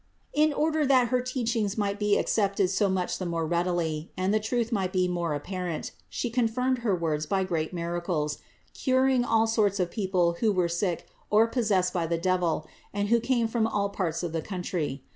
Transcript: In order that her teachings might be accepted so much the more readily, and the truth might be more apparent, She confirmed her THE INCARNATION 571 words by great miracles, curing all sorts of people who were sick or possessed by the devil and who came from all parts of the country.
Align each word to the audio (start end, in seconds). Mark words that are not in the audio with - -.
In 0.33 0.51
order 0.51 0.83
that 0.83 1.09
her 1.09 1.21
teachings 1.21 1.77
might 1.77 1.99
be 1.99 2.17
accepted 2.17 2.71
so 2.71 2.89
much 2.89 3.19
the 3.19 3.25
more 3.27 3.45
readily, 3.45 4.09
and 4.17 4.33
the 4.33 4.39
truth 4.39 4.71
might 4.71 4.91
be 4.91 5.07
more 5.07 5.35
apparent, 5.35 5.91
She 6.09 6.31
confirmed 6.31 6.79
her 6.79 6.89
THE 6.97 7.05
INCARNATION 7.05 7.29
571 7.29 7.37
words 7.37 7.47
by 7.47 7.47
great 7.47 7.71
miracles, 7.71 8.37
curing 8.73 9.23
all 9.23 9.45
sorts 9.45 9.79
of 9.79 9.91
people 9.91 10.37
who 10.39 10.51
were 10.51 10.67
sick 10.67 11.05
or 11.29 11.45
possessed 11.45 11.93
by 11.93 12.07
the 12.07 12.17
devil 12.17 12.65
and 12.91 13.09
who 13.09 13.19
came 13.19 13.47
from 13.47 13.67
all 13.67 13.89
parts 13.89 14.23
of 14.23 14.31
the 14.31 14.41
country. 14.41 15.03